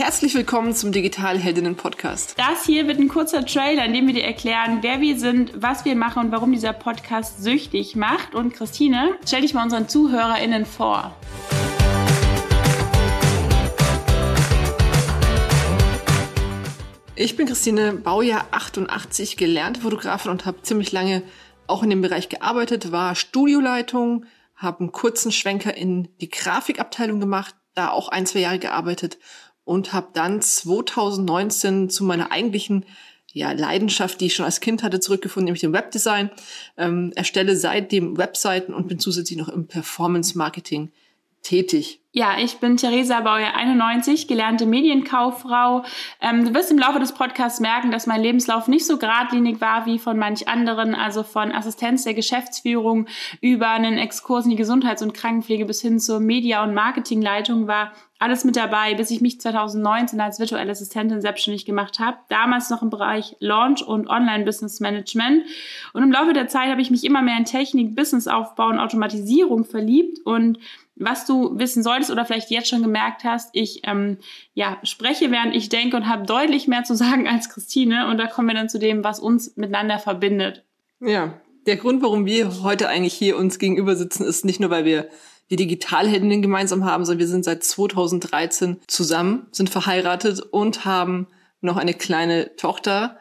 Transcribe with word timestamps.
Herzlich 0.00 0.36
willkommen 0.36 0.76
zum 0.76 0.92
Digitalheldinnen 0.92 1.74
Podcast. 1.74 2.36
Das 2.38 2.64
hier 2.64 2.86
wird 2.86 3.00
ein 3.00 3.08
kurzer 3.08 3.44
Trailer, 3.44 3.84
in 3.84 3.92
dem 3.92 4.06
wir 4.06 4.14
dir 4.14 4.22
erklären, 4.22 4.78
wer 4.80 5.00
wir 5.00 5.18
sind, 5.18 5.60
was 5.60 5.84
wir 5.84 5.96
machen 5.96 6.26
und 6.26 6.30
warum 6.30 6.52
dieser 6.52 6.72
Podcast 6.72 7.42
süchtig 7.42 7.96
macht. 7.96 8.32
Und 8.32 8.54
Christine, 8.54 9.16
stell 9.26 9.40
dich 9.40 9.54
mal 9.54 9.64
unseren 9.64 9.88
ZuhörerInnen 9.88 10.66
vor. 10.66 11.16
Ich 17.16 17.36
bin 17.36 17.48
Christine, 17.48 17.94
Baujahr 17.94 18.46
88, 18.52 19.36
gelernte 19.36 19.80
Fotografin 19.80 20.30
und 20.30 20.46
habe 20.46 20.62
ziemlich 20.62 20.92
lange 20.92 21.24
auch 21.66 21.82
in 21.82 21.90
dem 21.90 22.02
Bereich 22.02 22.28
gearbeitet, 22.28 22.92
war 22.92 23.16
Studioleitung, 23.16 24.26
habe 24.54 24.78
einen 24.78 24.92
kurzen 24.92 25.32
Schwenker 25.32 25.76
in 25.76 26.06
die 26.20 26.30
Grafikabteilung 26.30 27.18
gemacht, 27.18 27.56
da 27.74 27.90
auch 27.90 28.08
ein, 28.08 28.26
zwei 28.26 28.40
Jahre 28.40 28.60
gearbeitet 28.60 29.18
und 29.68 29.92
habe 29.92 30.08
dann 30.14 30.40
2019 30.40 31.90
zu 31.90 32.02
meiner 32.02 32.32
eigentlichen 32.32 32.86
ja, 33.34 33.52
Leidenschaft, 33.52 34.20
die 34.20 34.26
ich 34.26 34.34
schon 34.34 34.46
als 34.46 34.60
Kind 34.60 34.82
hatte, 34.82 34.98
zurückgefunden, 34.98 35.44
nämlich 35.44 35.60
dem 35.60 35.74
Webdesign. 35.74 36.30
Ähm, 36.78 37.12
erstelle 37.14 37.54
seitdem 37.54 38.16
Webseiten 38.16 38.72
und 38.72 38.88
bin 38.88 38.98
zusätzlich 38.98 39.38
noch 39.38 39.50
im 39.50 39.66
Performance-Marketing 39.66 40.90
tätig. 41.42 42.00
Ja, 42.12 42.38
ich 42.42 42.56
bin 42.56 42.78
Theresa 42.78 43.20
Bauer 43.20 43.54
91, 43.54 44.28
gelernte 44.28 44.64
Medienkauffrau. 44.64 45.84
Ähm, 46.22 46.46
du 46.46 46.54
wirst 46.54 46.70
im 46.70 46.78
Laufe 46.78 46.98
des 46.98 47.12
Podcasts 47.12 47.60
merken, 47.60 47.90
dass 47.90 48.06
mein 48.06 48.22
Lebenslauf 48.22 48.66
nicht 48.66 48.86
so 48.86 48.96
geradlinig 48.96 49.60
war 49.60 49.84
wie 49.84 49.98
von 49.98 50.18
manch 50.18 50.48
anderen, 50.48 50.94
also 50.94 51.22
von 51.22 51.52
Assistenz 51.52 52.04
der 52.04 52.14
Geschäftsführung 52.14 53.08
über 53.42 53.68
einen 53.68 53.98
Exkurs 53.98 54.46
in 54.46 54.52
die 54.52 54.56
Gesundheits- 54.56 55.02
und 55.02 55.12
Krankenpflege 55.12 55.66
bis 55.66 55.82
hin 55.82 56.00
zur 56.00 56.18
Media- 56.18 56.64
und 56.64 56.72
Marketingleitung 56.72 57.66
war 57.66 57.92
alles 58.18 58.42
mit 58.44 58.56
dabei, 58.56 58.94
bis 58.94 59.10
ich 59.10 59.20
mich 59.20 59.40
2019 59.40 60.18
als 60.18 60.40
virtuelle 60.40 60.72
Assistentin 60.72 61.20
selbstständig 61.20 61.66
gemacht 61.66 62.00
habe. 62.00 62.16
Damals 62.30 62.70
noch 62.70 62.82
im 62.82 62.90
Bereich 62.90 63.36
Launch 63.38 63.86
und 63.86 64.08
Online-Business 64.08 64.80
Management. 64.80 65.44
Und 65.92 66.02
im 66.02 66.10
Laufe 66.10 66.32
der 66.32 66.48
Zeit 66.48 66.70
habe 66.70 66.80
ich 66.80 66.90
mich 66.90 67.04
immer 67.04 67.22
mehr 67.22 67.36
in 67.36 67.44
Technik, 67.44 67.94
Businessaufbau 67.94 68.68
und 68.68 68.80
Automatisierung 68.80 69.64
verliebt 69.64 70.18
und 70.24 70.58
was 71.00 71.26
du 71.26 71.56
wissen 71.58 71.82
solltest 71.82 71.97
oder 72.10 72.24
vielleicht 72.24 72.50
jetzt 72.50 72.68
schon 72.68 72.82
gemerkt 72.82 73.24
hast, 73.24 73.50
ich 73.52 73.82
ähm, 73.84 74.18
ja, 74.54 74.78
spreche, 74.82 75.30
während 75.30 75.54
ich 75.54 75.68
denke 75.68 75.96
und 75.96 76.08
habe 76.08 76.26
deutlich 76.26 76.68
mehr 76.68 76.84
zu 76.84 76.94
sagen 76.96 77.28
als 77.28 77.48
Christine. 77.48 78.08
Und 78.08 78.18
da 78.18 78.26
kommen 78.26 78.48
wir 78.48 78.54
dann 78.54 78.68
zu 78.68 78.78
dem, 78.78 79.04
was 79.04 79.20
uns 79.20 79.56
miteinander 79.56 79.98
verbindet. 79.98 80.64
Ja, 81.00 81.40
der 81.66 81.76
Grund, 81.76 82.02
warum 82.02 82.24
wir 82.26 82.62
heute 82.62 82.88
eigentlich 82.88 83.14
hier 83.14 83.36
uns 83.36 83.58
gegenüber 83.58 83.94
sitzen, 83.94 84.24
ist 84.24 84.44
nicht 84.44 84.60
nur, 84.60 84.70
weil 84.70 84.84
wir 84.84 85.08
die 85.50 85.56
Digitalheldinnen 85.56 86.42
gemeinsam 86.42 86.84
haben, 86.84 87.04
sondern 87.04 87.20
wir 87.20 87.28
sind 87.28 87.44
seit 87.44 87.62
2013 87.64 88.80
zusammen, 88.86 89.46
sind 89.52 89.70
verheiratet 89.70 90.40
und 90.40 90.84
haben 90.84 91.26
noch 91.60 91.76
eine 91.76 91.94
kleine 91.94 92.54
Tochter 92.56 93.18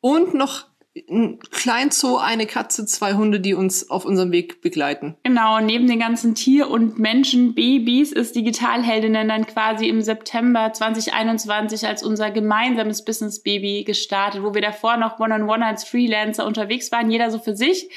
und 0.00 0.34
noch 0.34 0.69
ein 1.08 1.38
Kleinzoo, 1.52 2.16
eine 2.16 2.46
Katze, 2.46 2.84
zwei 2.84 3.14
Hunde, 3.14 3.38
die 3.38 3.54
uns 3.54 3.90
auf 3.90 4.04
unserem 4.04 4.32
Weg 4.32 4.60
begleiten. 4.60 5.14
Genau, 5.22 5.60
neben 5.60 5.86
den 5.86 6.00
ganzen 6.00 6.34
Tier- 6.34 6.68
und 6.68 6.98
Menschenbabys 6.98 8.10
ist 8.10 8.34
Digitalheldinnen 8.34 9.28
dann 9.28 9.46
quasi 9.46 9.88
im 9.88 10.02
September 10.02 10.72
2021 10.72 11.86
als 11.86 12.02
unser 12.02 12.32
gemeinsames 12.32 13.04
Business-Baby 13.04 13.84
gestartet, 13.84 14.42
wo 14.42 14.52
wir 14.52 14.62
davor 14.62 14.96
noch 14.96 15.20
One-on-One 15.20 15.64
als 15.64 15.84
Freelancer 15.84 16.44
unterwegs 16.44 16.90
waren, 16.90 17.08
jeder 17.08 17.30
so 17.30 17.38
für 17.38 17.54
sich, 17.54 17.88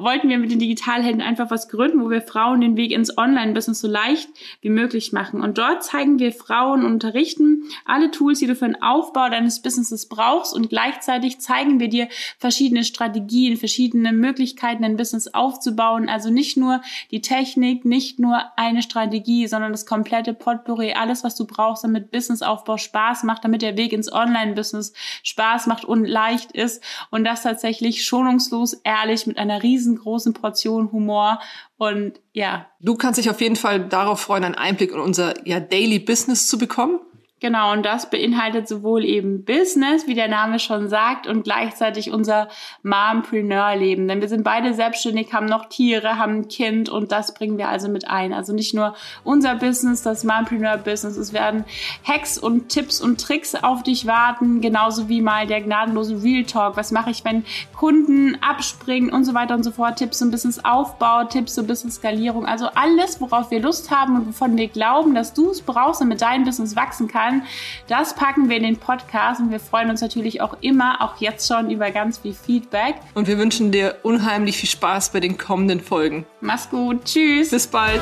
wollten 0.00 0.28
wir 0.28 0.38
mit 0.38 0.50
den 0.50 0.58
Digitalhelden 0.58 1.22
einfach 1.22 1.52
was 1.52 1.68
gründen, 1.68 2.02
wo 2.02 2.10
wir 2.10 2.20
Frauen 2.20 2.60
den 2.60 2.76
Weg 2.76 2.90
ins 2.90 3.16
Online-Business 3.16 3.80
so 3.80 3.86
leicht 3.86 4.28
wie 4.60 4.70
möglich 4.70 5.12
machen. 5.12 5.40
Und 5.40 5.56
dort 5.56 5.84
zeigen 5.84 6.18
wir 6.18 6.32
Frauen 6.32 6.84
und 6.84 6.94
unterrichten 6.94 7.62
alle 7.84 8.10
Tools, 8.10 8.40
die 8.40 8.48
du 8.48 8.56
für 8.56 8.66
den 8.66 8.82
Aufbau 8.82 9.28
deines 9.28 9.62
Businesses 9.62 10.08
brauchst 10.08 10.52
und 10.52 10.68
gleichzeitig 10.68 11.38
zeigen 11.38 11.78
wir 11.78 11.88
dir 11.88 12.08
verschiedene 12.40 12.84
Strategien, 12.84 13.58
verschiedene 13.58 14.12
Möglichkeiten, 14.12 14.82
ein 14.82 14.96
Business 14.96 15.28
aufzubauen. 15.28 16.08
Also 16.08 16.30
nicht 16.30 16.56
nur 16.56 16.80
die 17.10 17.20
Technik, 17.20 17.84
nicht 17.84 18.18
nur 18.18 18.40
eine 18.56 18.82
Strategie, 18.82 19.46
sondern 19.46 19.72
das 19.72 19.84
komplette 19.84 20.32
Potpourri, 20.32 20.94
alles, 20.94 21.22
was 21.22 21.36
du 21.36 21.46
brauchst, 21.46 21.84
damit 21.84 22.10
Businessaufbau 22.10 22.78
Spaß 22.78 23.24
macht, 23.24 23.44
damit 23.44 23.60
der 23.60 23.76
Weg 23.76 23.92
ins 23.92 24.10
Online-Business 24.10 24.94
Spaß 25.22 25.66
macht 25.66 25.84
und 25.84 26.06
leicht 26.06 26.52
ist 26.52 26.82
und 27.10 27.24
das 27.24 27.42
tatsächlich 27.42 28.04
schonungslos, 28.06 28.72
ehrlich, 28.84 29.26
mit 29.26 29.36
einer 29.36 29.62
riesengroßen 29.62 30.32
Portion 30.32 30.90
Humor 30.92 31.40
und 31.76 32.20
ja. 32.32 32.66
Du 32.80 32.94
kannst 32.94 33.18
dich 33.18 33.28
auf 33.28 33.40
jeden 33.40 33.56
Fall 33.56 33.80
darauf 33.80 34.20
freuen, 34.20 34.44
einen 34.44 34.54
Einblick 34.54 34.92
in 34.92 34.98
unser 34.98 35.46
ja, 35.46 35.60
Daily 35.60 35.98
Business 35.98 36.48
zu 36.48 36.56
bekommen. 36.56 37.00
Genau, 37.40 37.72
und 37.72 37.86
das 37.86 38.10
beinhaltet 38.10 38.68
sowohl 38.68 39.02
eben 39.02 39.46
Business, 39.46 40.06
wie 40.06 40.12
der 40.12 40.28
Name 40.28 40.58
schon 40.58 40.90
sagt, 40.90 41.26
und 41.26 41.42
gleichzeitig 41.42 42.12
unser 42.12 42.48
Mompreneur-Leben. 42.82 44.06
Denn 44.08 44.20
wir 44.20 44.28
sind 44.28 44.44
beide 44.44 44.74
selbstständig, 44.74 45.32
haben 45.32 45.46
noch 45.46 45.70
Tiere, 45.70 46.18
haben 46.18 46.40
ein 46.40 46.48
Kind 46.48 46.90
und 46.90 47.12
das 47.12 47.32
bringen 47.32 47.56
wir 47.56 47.68
also 47.68 47.88
mit 47.88 48.06
ein. 48.08 48.34
Also 48.34 48.52
nicht 48.52 48.74
nur 48.74 48.94
unser 49.24 49.54
Business, 49.54 50.02
das 50.02 50.22
Mompreneur-Business. 50.22 51.16
Es 51.16 51.32
werden 51.32 51.64
Hacks 52.04 52.36
und 52.36 52.68
Tipps 52.68 53.00
und 53.00 53.18
Tricks 53.18 53.54
auf 53.54 53.82
dich 53.84 54.06
warten, 54.06 54.60
genauso 54.60 55.08
wie 55.08 55.22
mal 55.22 55.46
der 55.46 55.62
gnadenlose 55.62 56.22
Real 56.22 56.44
Talk. 56.44 56.76
Was 56.76 56.92
mache 56.92 57.10
ich, 57.10 57.24
wenn 57.24 57.46
Kunden 57.74 58.36
abspringen 58.42 59.10
und 59.14 59.24
so 59.24 59.32
weiter 59.32 59.54
und 59.54 59.62
so 59.62 59.70
fort. 59.70 59.96
Tipps 59.96 60.18
zum 60.18 60.30
Business-Aufbau, 60.30 61.24
Tipps 61.24 61.54
zur 61.54 61.64
Business-Skalierung. 61.66 62.44
Also 62.44 62.66
alles, 62.74 63.18
worauf 63.18 63.50
wir 63.50 63.60
Lust 63.60 63.90
haben 63.90 64.16
und 64.16 64.28
wovon 64.28 64.58
wir 64.58 64.68
glauben, 64.68 65.14
dass 65.14 65.32
du 65.32 65.48
es 65.48 65.62
brauchst, 65.62 66.02
damit 66.02 66.20
dein 66.20 66.44
Business 66.44 66.76
wachsen 66.76 67.08
kann 67.08 67.29
kann. 67.30 67.42
Das 67.86 68.14
packen 68.14 68.48
wir 68.48 68.56
in 68.56 68.62
den 68.62 68.76
Podcast 68.76 69.40
und 69.40 69.50
wir 69.50 69.60
freuen 69.60 69.90
uns 69.90 70.00
natürlich 70.00 70.40
auch 70.40 70.56
immer, 70.60 71.02
auch 71.02 71.20
jetzt 71.20 71.46
schon, 71.48 71.70
über 71.70 71.90
ganz 71.90 72.18
viel 72.18 72.34
Feedback. 72.34 72.96
Und 73.14 73.26
wir 73.26 73.38
wünschen 73.38 73.72
dir 73.72 73.96
unheimlich 74.02 74.56
viel 74.56 74.68
Spaß 74.68 75.10
bei 75.10 75.20
den 75.20 75.38
kommenden 75.38 75.80
Folgen. 75.80 76.26
Mach's 76.40 76.68
gut. 76.68 77.04
Tschüss. 77.04 77.50
Bis 77.50 77.66
bald. 77.66 78.00